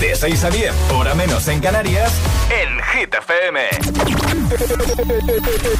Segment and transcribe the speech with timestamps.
[0.00, 2.12] De 6 a 10, hora menos en Canarias,
[2.50, 3.60] en Hit FM.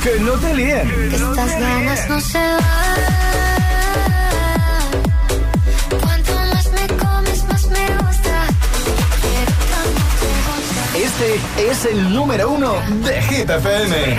[0.02, 0.88] que no te líen.
[1.10, 2.58] Que estas ganas no se van.
[6.00, 8.46] Cuanto más me comes, más me gusta.
[10.96, 14.18] Este es el número uno de Hit FM.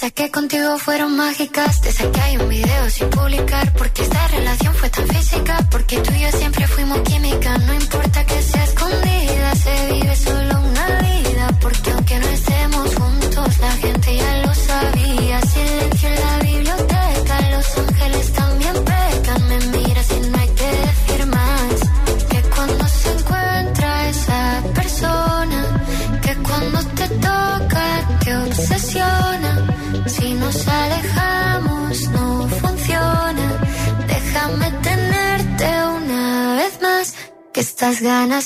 [0.00, 4.74] Desde que contigo fueron mágicas, desde que hay un video sin publicar, porque esta relación
[4.74, 8.09] fue tan física, porque tú y yo siempre fuimos química, no importa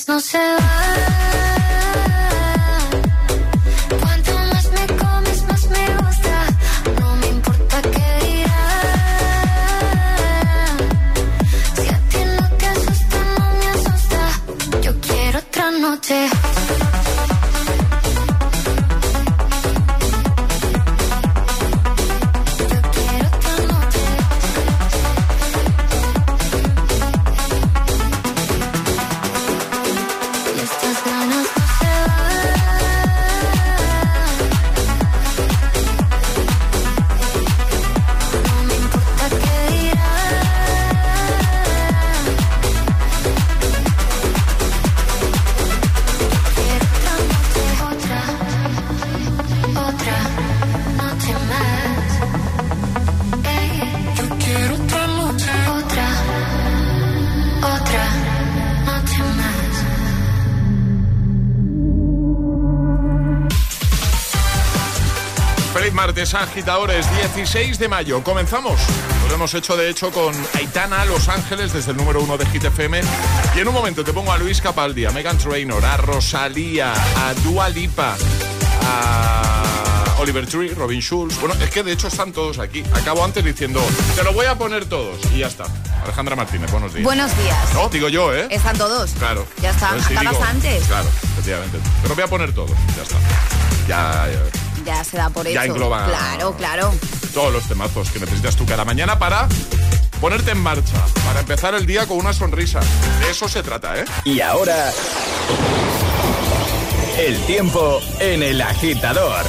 [0.07, 0.74] no se.
[66.65, 68.23] Agitadores, 16 de mayo.
[68.23, 68.81] Comenzamos.
[69.29, 72.63] Lo hemos hecho, de hecho, con Aitana, Los Ángeles, desde el número uno de Hit
[72.63, 73.01] FM.
[73.55, 77.35] Y en un momento te pongo a Luis Capaldi, a Megan Trainor, a Rosalía, a
[77.43, 78.17] Dua Lipa,
[78.83, 81.39] a Oliver Tree, Robin Schulz.
[81.39, 82.83] Bueno, es que de hecho están todos aquí.
[82.95, 83.79] Acabo antes diciendo,
[84.15, 85.19] te lo voy a poner todos.
[85.35, 85.65] Y ya está.
[86.03, 87.03] Alejandra Martínez, buenos días.
[87.03, 87.73] Buenos días.
[87.75, 88.47] No, digo yo, ¿eh?
[88.49, 89.11] Están todos.
[89.19, 89.45] Claro.
[89.61, 89.91] Ya está.
[89.99, 90.83] Sí, Acabas antes.
[90.87, 91.77] Claro, efectivamente.
[92.01, 92.71] Te lo voy a poner todos.
[92.97, 93.17] Ya está.
[93.87, 94.64] Ya, ya.
[94.85, 95.73] Ya se da por Ya hecho.
[95.73, 96.93] engloba- Claro, claro.
[97.33, 99.47] todos los temazos que necesitas tú cada mañana para
[100.21, 102.79] ponerte en marcha, para empezar el día con una sonrisa.
[103.19, 104.05] De eso se trata, ¿eh?
[104.23, 104.91] Y ahora.
[107.17, 109.45] El tiempo en el agitador.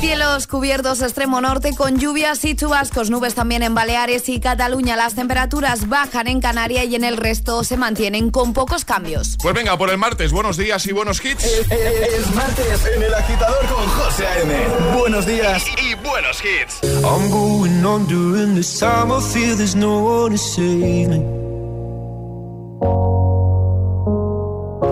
[0.00, 4.94] Cielos cubiertos extremo norte con lluvias y chubascos, nubes también en Baleares y Cataluña.
[4.94, 9.36] Las temperaturas bajan en Canarias y en el resto se mantienen con pocos cambios.
[9.42, 11.44] Pues venga, por el martes, buenos días y buenos hits.
[11.44, 14.54] Es martes en el agitador con José A.M.
[14.96, 15.64] Buenos días.
[15.82, 16.80] Y buenos hits.
[17.04, 19.10] I'm going on during this time.
[19.10, 21.18] I feel there's no one to save me.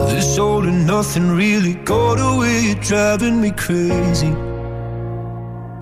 [0.08, 2.60] This all and nothing really got away.
[2.62, 4.45] You're driving me crazy.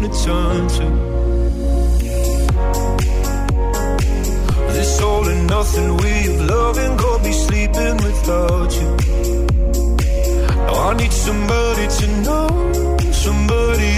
[0.00, 0.86] gonna turn to?
[4.74, 8.90] This all and nothing we of loving, gonna be sleeping without you.
[10.66, 12.48] Now I need somebody to know,
[13.24, 13.92] somebody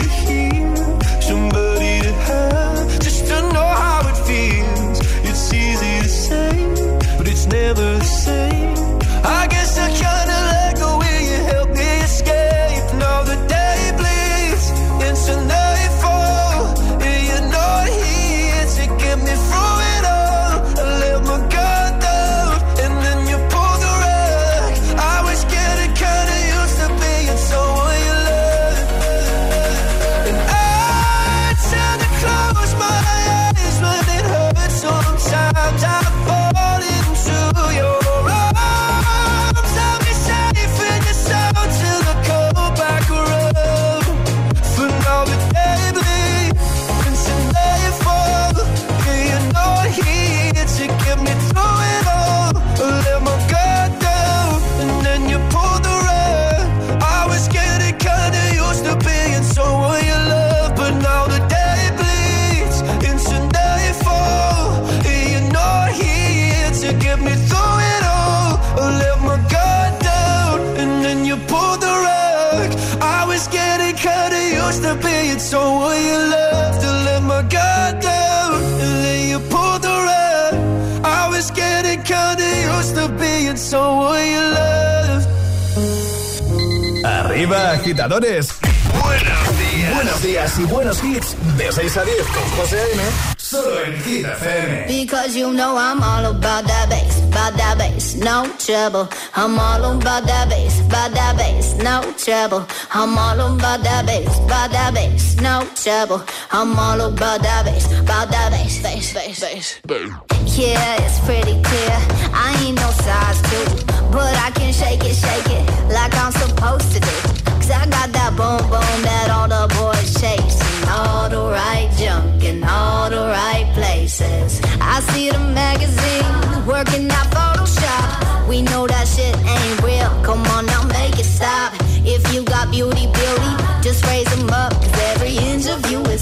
[87.89, 88.55] agitadores.
[89.03, 89.95] Buenos días.
[89.95, 91.37] Buenos días y buenos hits.
[91.57, 93.03] De 6 a 10 con José A.M.
[93.39, 94.87] Solo en Hit FM.
[94.89, 99.09] Because you know I'm all about that bass, about that bass, no trouble.
[99.35, 102.67] I'm all about that bass, about that bass, no trouble.
[102.93, 106.23] I'm all about that bass, about that bass, no trouble.
[106.53, 110.19] I'm all about that bass, about that bass, bass, bass, bass.
[110.59, 111.97] Yeah, it's pretty clear.
[112.35, 112.91] I ain't no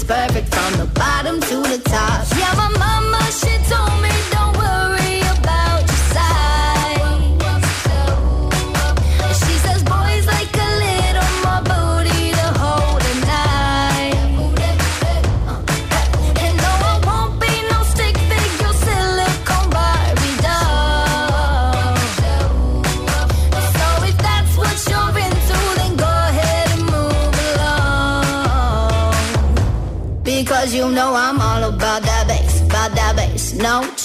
[0.07, 2.25] perfect from the bottom to the top.
[2.39, 3.56] Yeah, my mama, she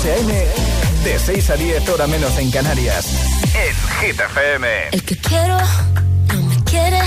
[0.00, 0.32] José A.M.
[1.04, 3.04] De 6 a 10, hora menos en Canarias.
[3.52, 4.66] En Hit FM.
[4.92, 5.58] El que quiero,
[6.32, 7.02] no me quiere.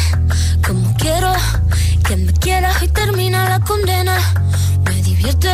[0.64, 1.34] Como quiero,
[2.08, 4.16] que me quiera y termina la condena.
[4.86, 5.50] Me divierte,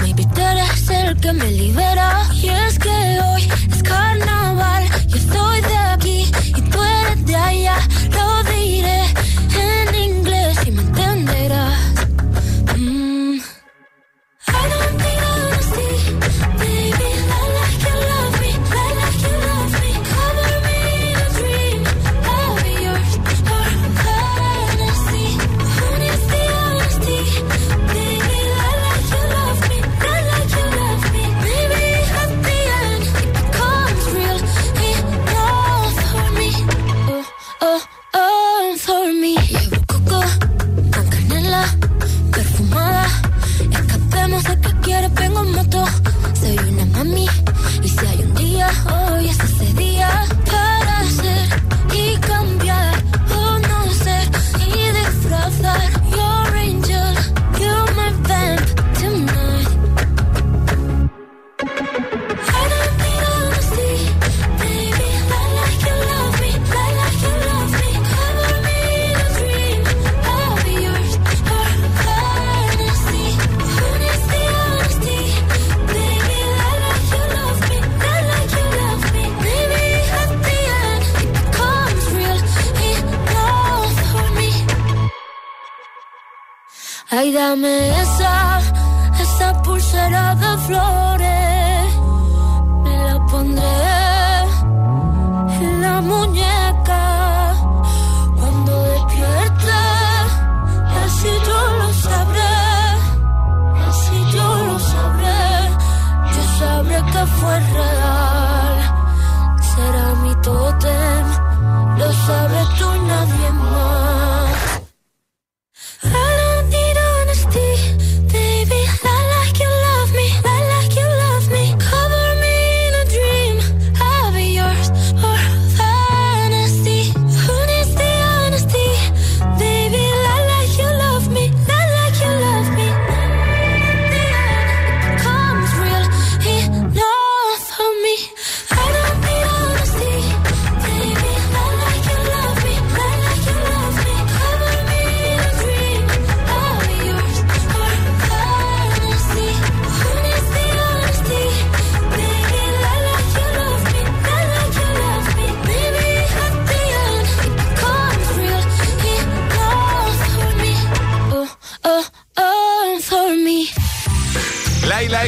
[0.00, 2.26] me invitará a ser el que me libera.
[2.32, 4.88] Y es que hoy es carnaval.
[5.08, 7.76] Yo soy de aquí y tú eres de allá.
[8.10, 8.43] Lo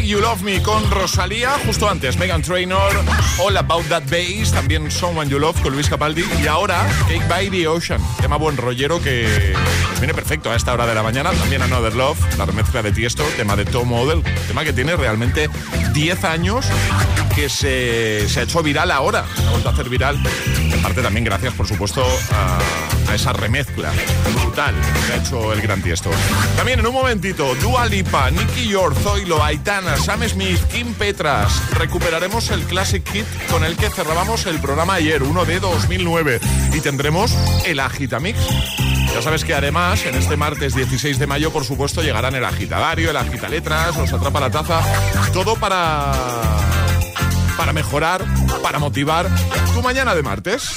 [0.07, 2.93] You Love Me con Rosalía, justo antes Megan Trainor,
[3.41, 7.51] All About That Bass, también Someone You Love con Luis Capaldi y ahora Cake by
[7.51, 9.53] the Ocean, tema buen rollero que
[9.91, 12.93] nos viene perfecto a esta hora de la mañana, también Another Love, la remezcla de
[12.93, 15.51] Tiesto, tema de Tom Model, tema que tiene realmente
[15.93, 16.67] 10 años
[17.35, 20.21] que se, se ha hecho viral ahora, se ha vuelto a hacer viral,
[20.57, 22.59] en parte también gracias por supuesto a,
[23.09, 23.93] a esa remezcla
[24.35, 24.75] brutal
[25.07, 26.11] que ha hecho el gran Tiesto.
[26.57, 31.71] También en un momentito, Dua Lipa, Nicky York, Zoilo, Aitana, Sam Smith, Kim Petras.
[31.73, 36.41] Recuperaremos el Classic Hit con el que cerrábamos el programa ayer, uno de 2009.
[36.75, 37.33] Y tendremos
[37.65, 38.39] el Agitamix.
[39.15, 43.11] Ya sabes que además, en este martes 16 de mayo, por supuesto, llegarán el agitadario,
[43.11, 44.81] el agitaletras, nos atrapa la taza.
[45.33, 46.13] Todo para.
[47.57, 48.25] para mejorar,
[48.63, 49.29] para motivar
[49.75, 50.77] tu mañana de martes.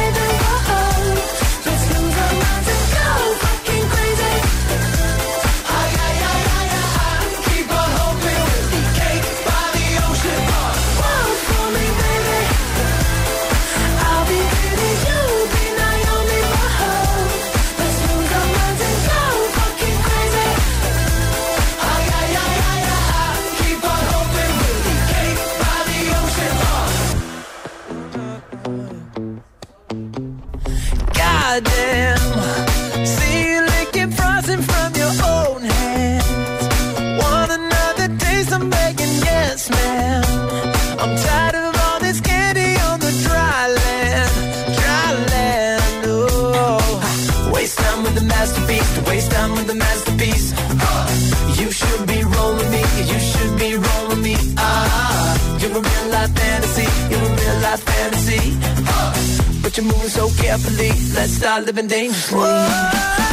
[60.11, 62.37] so carefully, let's start living dangerously.
[62.37, 62.67] Whoa,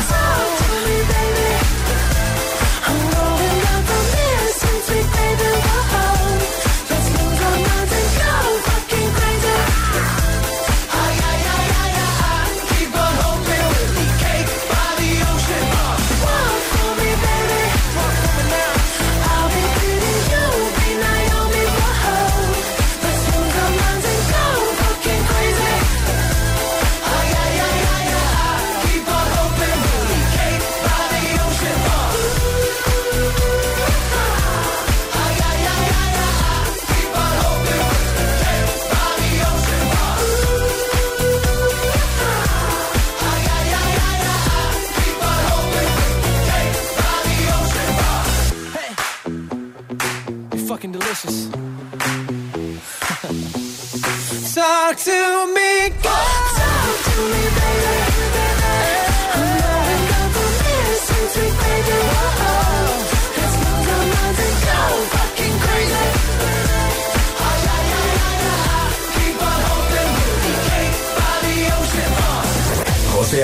[0.08, 1.48] talk to me, baby.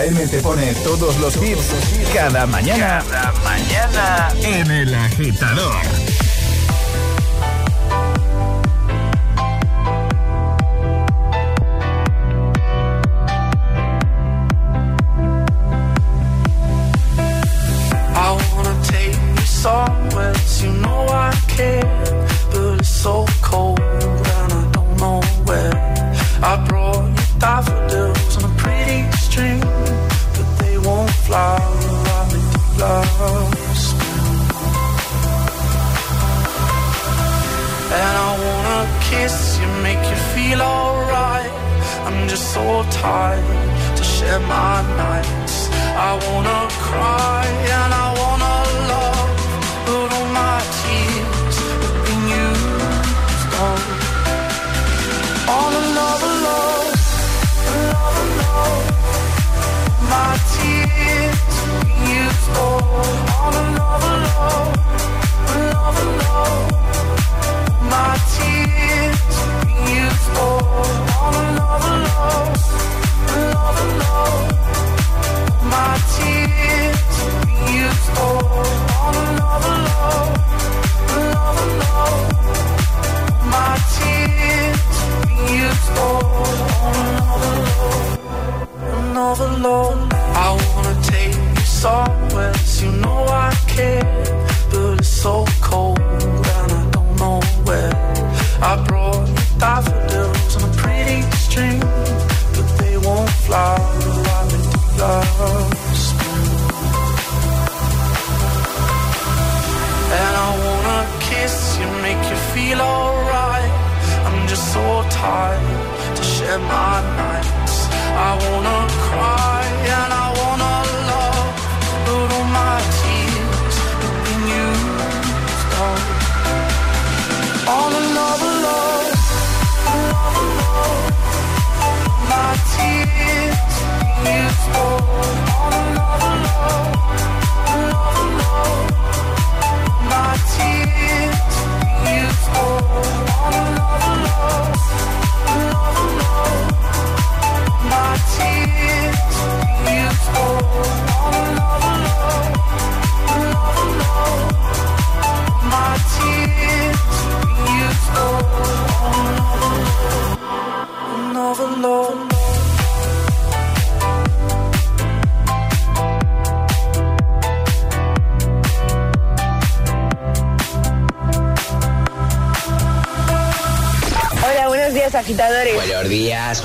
[0.02, 1.72] Te pone todos los hits
[2.12, 3.04] cada mañana.
[3.08, 6.03] Cada mañana en el agitador.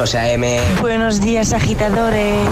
[0.09, 0.59] José M.
[0.81, 2.49] Buenos días, agitadores.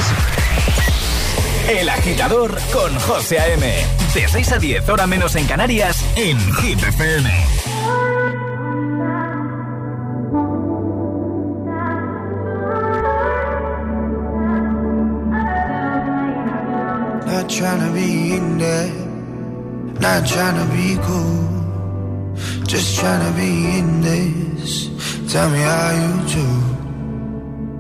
[1.68, 3.74] El agitador con José A.M.
[4.14, 7.28] De 6 a 10, hora menos en Canarias, en Hit FM.
[17.26, 18.92] Not trying to be in there,
[20.00, 24.92] not trying to be cool, just trying to be in this.
[25.34, 26.77] Tell me how you do.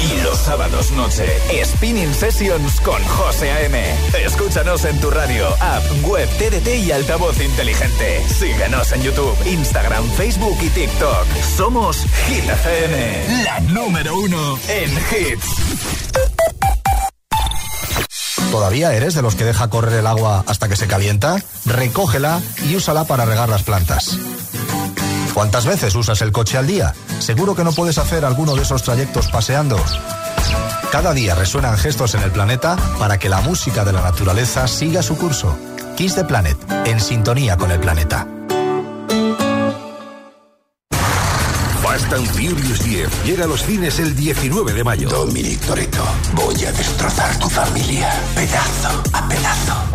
[0.00, 1.26] Y los sábados noche,
[1.64, 3.94] Spinning Sessions con José A.M.
[4.24, 8.22] Escúchanos en tu radio, app, web, TDT y altavoz inteligente.
[8.28, 11.26] Síguenos en YouTube, Instagram, Facebook y TikTok.
[11.56, 15.46] Somos Hit FM, la número uno en hits.
[18.50, 21.42] ¿Todavía eres de los que deja correr el agua hasta que se calienta?
[21.66, 24.18] Recógela y úsala para regar las plantas.
[25.38, 26.92] ¿Cuántas veces usas el coche al día?
[27.20, 29.78] ¿Seguro que no puedes hacer alguno de esos trayectos paseando?
[30.90, 35.00] Cada día resuenan gestos en el planeta para que la música de la naturaleza siga
[35.00, 35.56] su curso.
[35.96, 38.26] Kiss the Planet, en sintonía con el planeta.
[41.84, 45.08] Fast and Furious 10 llega a los cines el 19 de mayo.
[45.08, 49.88] Dominic Toretto, voy a destrozar tu familia, pedazo a pedazo.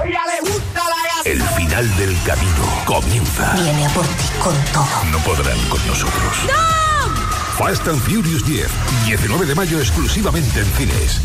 [1.25, 3.53] El final del camino comienza.
[3.53, 4.85] Viene a por ti con todo.
[5.09, 6.37] No podrán con nosotros.
[7.57, 8.67] Fast and Furious 10,
[9.05, 11.21] 19 de mayo exclusivamente en cines.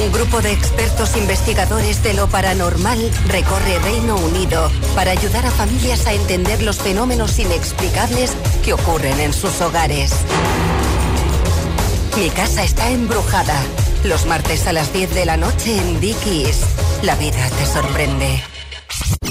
[0.00, 6.06] Un grupo de expertos investigadores de lo paranormal recorre Reino Unido para ayudar a familias
[6.06, 10.12] a entender los fenómenos inexplicables que ocurren en sus hogares.
[12.16, 13.60] Mi casa está embrujada.
[14.04, 16.60] Los martes a las 10 de la noche en Dickies.
[17.02, 18.49] La vida te sorprende.
[18.90, 19.30] ¡Gracias!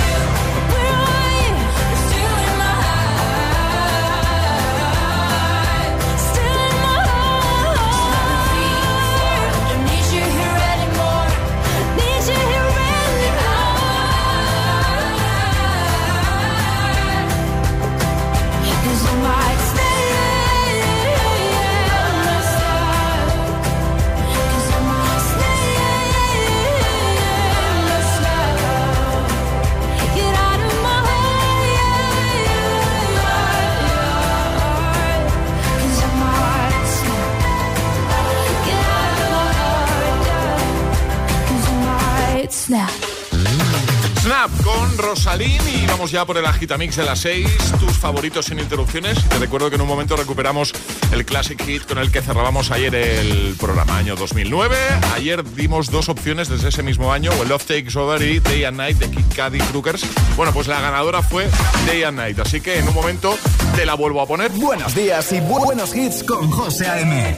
[44.63, 47.47] Con Rosalín y vamos ya por el agitamix de las 6,
[47.79, 49.17] tus favoritos sin interrupciones.
[49.29, 50.73] Te recuerdo que en un momento recuperamos
[51.11, 54.75] el Classic Hit con el que cerrábamos ayer el programa, año 2009.
[55.15, 58.77] Ayer dimos dos opciones desde ese mismo año, o Love Takes Over y Day and
[58.77, 60.05] Night de Kid Cudi Crookers.
[60.35, 61.49] Bueno, pues la ganadora fue
[61.87, 63.37] Day and Night, así que en un momento
[63.75, 64.51] te la vuelvo a poner.
[64.51, 67.37] Buenos días y buenos hits con José A.M.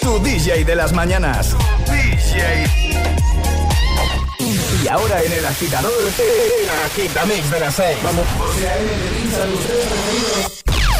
[0.00, 1.56] Tu DJ de las mañanas.
[1.86, 2.79] DJ.
[4.82, 5.92] Y ahora en el agitador,
[7.50, 7.98] de las 6.
[8.02, 8.26] Vamos.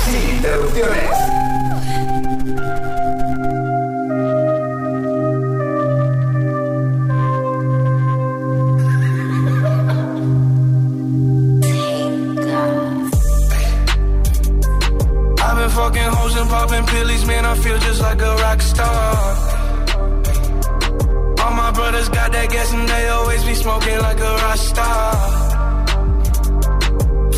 [0.04, 1.40] Sin interrupciones.
[15.70, 19.49] fucking hoes and popping pillies, man, I feel just like a rock star.
[21.80, 24.90] Brothers got that gas and they always be smoking like a rasta.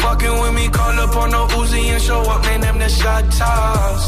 [0.03, 3.25] Fucking with me, call up on no Uzi and show up, man, them the shot
[3.39, 4.05] toss.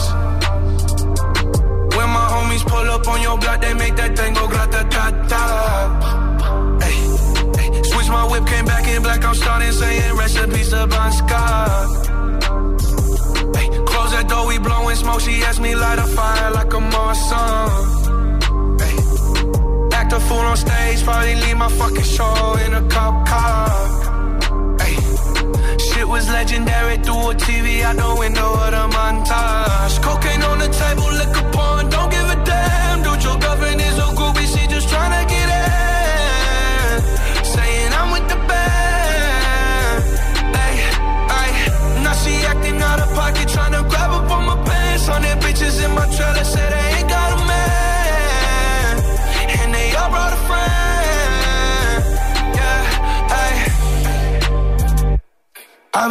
[1.97, 5.07] When my homies pull up on your block, they make that thing go grata ta
[5.31, 5.45] ta.
[7.91, 12.07] Switch my whip, came back in black, I'm starting saying recipes Scott.
[13.57, 16.81] Hey, close that door, we blowing smoke, she asked me light a fire like a
[16.95, 17.94] Marsan
[20.15, 23.69] a fool on stage, probably leave my fucking show in a cop car.
[24.81, 24.95] Ay.
[25.87, 29.95] Shit was legendary through a TV out the window of the montage.
[30.03, 33.03] Cocaine on the table, liquor porn, don't give a damn.
[33.03, 35.34] Dude, your girlfriend is a groupie, she just tryna get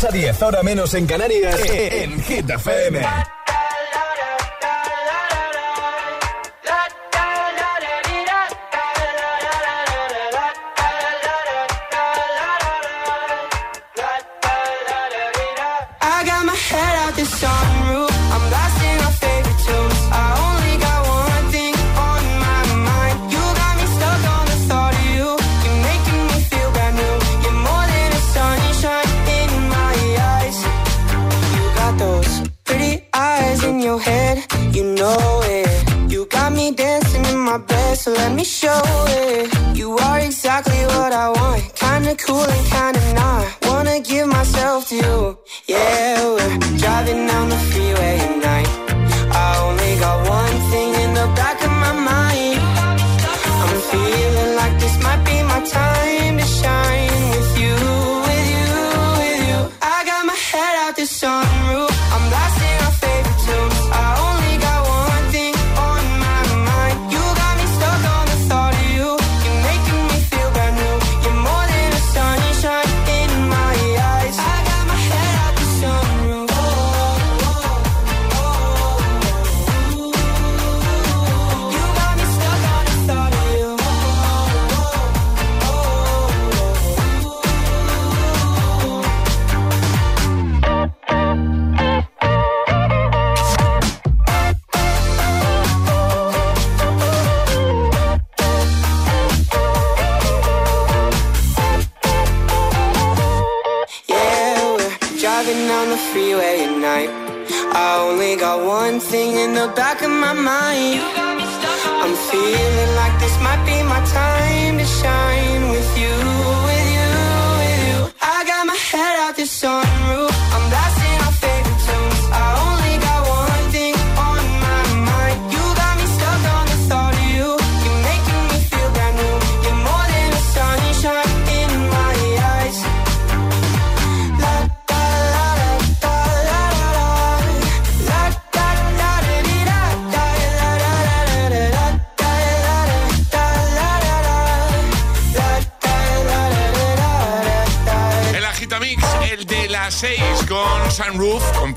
[0.00, 3.00] 6 a 10, ahora menos en Canarias, en Hit FM.
[38.00, 39.76] so let me show it.
[39.76, 41.62] You are exactly what I want.
[41.74, 43.46] Kinda cool and kinda not.
[43.66, 45.39] Wanna give myself to you.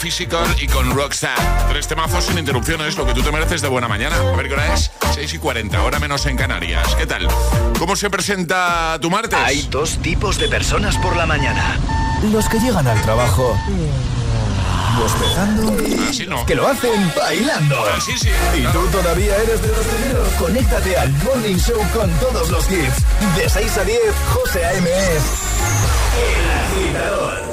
[0.03, 1.37] Physical y con Rockstar.
[1.69, 4.15] Tres temazos sin interrupciones, lo que tú te mereces de buena mañana.
[4.17, 4.91] A ver qué hora es.
[5.13, 6.93] 6 y 40, hora menos en Canarias.
[6.95, 7.27] ¿Qué tal?
[7.79, 9.39] ¿Cómo se presenta tu martes?
[9.39, 11.79] Hay dos tipos de personas por la mañana.
[12.31, 13.57] Los que llegan al trabajo
[14.99, 15.73] bostezando
[16.09, 16.45] Así no.
[16.45, 17.83] que lo hacen bailando.
[17.97, 18.29] Así sí.
[18.57, 20.27] Y tú todavía eres de los primeros.
[20.33, 23.03] Conéctate al Morning Show con todos los hits.
[23.37, 23.99] De 6 a 10,
[24.33, 24.89] José A.M.
[24.89, 25.23] es
[26.19, 27.52] El Agitador.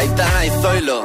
[0.00, 1.04] Aitana y Zoilo.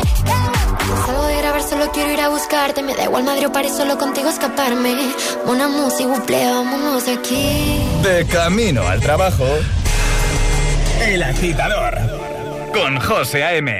[1.05, 2.81] Salgo de grabar, solo quiero ir a buscarte.
[2.81, 4.95] Me da igual Madrid o París, solo contigo escaparme.
[5.45, 7.81] Una música, buple, vámonos de aquí.
[8.01, 9.45] De camino al trabajo.
[11.01, 11.97] El agitador.
[12.73, 13.79] Con José A.M.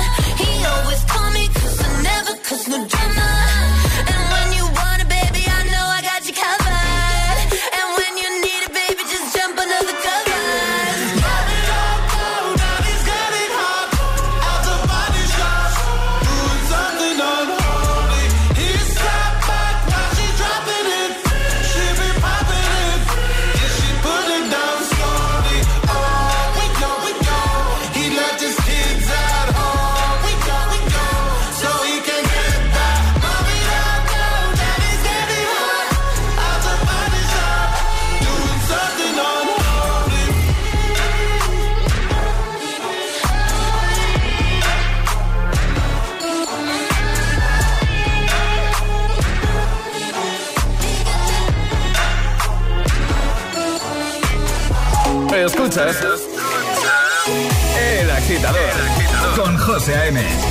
[59.91, 60.50] José.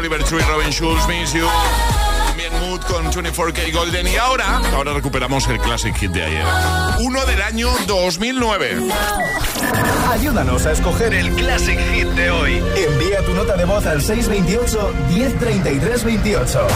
[0.00, 1.46] Oliver Tree, Robin Schulz, Miss You.
[2.26, 4.08] También Mood con 24K Golden.
[4.08, 6.44] Y ahora, ahora recuperamos el classic hit de ayer.
[7.00, 8.78] Uno del año 2009.
[10.08, 12.62] Ayúdanos a escoger el Classic Hit de hoy.
[12.76, 16.66] Envía tu nota de voz al 628 1033 28.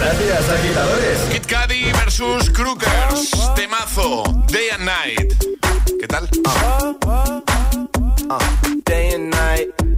[0.00, 1.18] Gracias, agitadores.
[1.30, 3.54] Kid Cudi versus Crookers.
[3.54, 4.24] Temazo.
[4.48, 5.32] Day and Night.
[6.00, 6.28] ¿Qué tal?
[8.84, 9.97] day and night.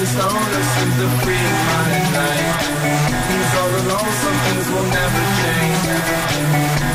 [0.01, 2.57] lonely stoner seems to free my night.
[3.29, 5.81] He's all alone, some things will never change.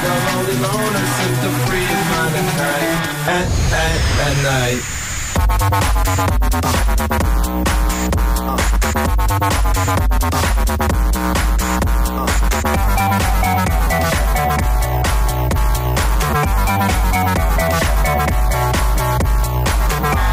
[0.03, 2.27] The lonely loner seems to free my
[2.57, 2.99] night.
[3.29, 3.95] At, at,
[4.27, 4.83] at night.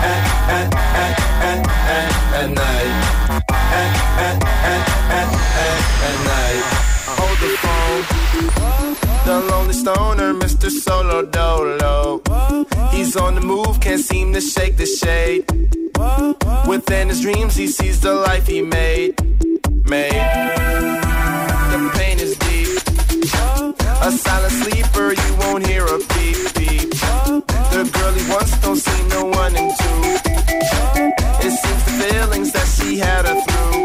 [0.05, 0.82] At, at
[10.63, 10.81] Mr.
[10.81, 12.21] Solo Dolo.
[12.91, 15.43] He's on the move, can't seem to shake the shade.
[16.65, 19.21] Within his dreams, he sees the life he made.
[19.89, 20.13] Made.
[21.71, 22.69] The pain is deep.
[24.03, 26.91] A silent sleeper, you won't hear a beep beep.
[27.73, 30.01] The girl he wants don't seem no one in two.
[31.45, 33.83] It seems the feelings that she had her through.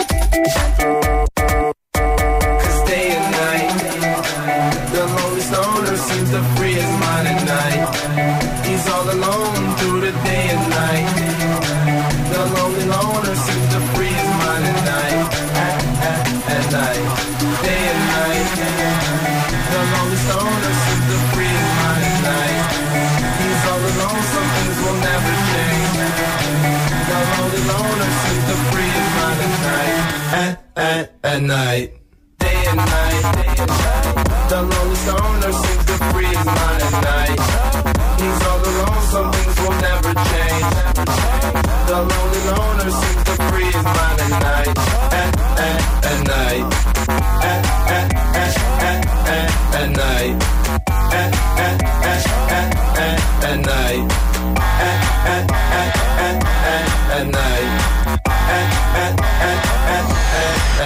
[0.77, 0.98] through.
[31.39, 31.93] At night.
[32.39, 33.59] Day and night.
[34.49, 37.39] The lonely stoner seems to free his mind at night.
[38.21, 40.69] He's all alone, some things will never change.
[41.87, 45.18] The lonely loner seems to free his mind at night.